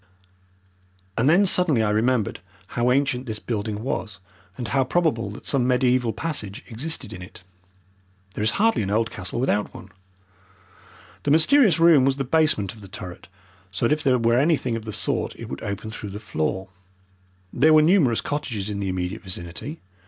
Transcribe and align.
And 1.15 1.29
then 1.29 1.45
suddenly 1.45 1.83
I 1.83 1.91
remembered 1.91 2.39
how 2.69 2.89
ancient 2.89 3.27
this 3.27 3.37
building 3.37 3.83
was, 3.83 4.17
and 4.57 4.69
how 4.69 4.83
probable 4.83 5.29
that 5.29 5.45
some 5.45 5.67
mediaeval 5.67 6.13
passage 6.13 6.65
existed 6.67 7.13
in 7.13 7.21
it. 7.21 7.43
There 8.33 8.43
is 8.43 8.49
hardly 8.57 8.81
an 8.81 8.89
old 8.89 9.11
castle 9.11 9.39
without 9.39 9.75
one. 9.75 9.91
The 11.21 11.29
mysterious 11.29 11.79
room 11.79 12.03
was 12.03 12.15
the 12.15 12.23
basement 12.23 12.73
of 12.73 12.81
the 12.81 12.87
turret, 12.87 13.27
so 13.71 13.85
that 13.85 13.93
if 13.93 14.01
there 14.01 14.17
were 14.17 14.39
anything 14.39 14.75
of 14.75 14.85
the 14.85 14.91
sort 14.91 15.35
it 15.35 15.49
would 15.49 15.61
open 15.61 15.91
through 15.91 16.09
the 16.09 16.19
floor. 16.19 16.69
There 17.53 17.71
were 17.71 17.83
numerous 17.83 18.21
cottages 18.21 18.71
in 18.71 18.79
the 18.79 18.89
immediate 18.89 19.21
vicinity. 19.21 19.81